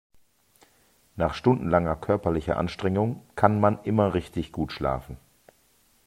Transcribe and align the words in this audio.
Nach 1.15 1.35
stundenlanger 1.35 1.95
körperlicher 1.95 2.57
Anstrengung 2.57 3.23
kann 3.35 3.59
man 3.59 3.77
immer 3.83 4.15
richtig 4.15 4.51
gut 4.51 4.71
schlafen. 4.71 5.17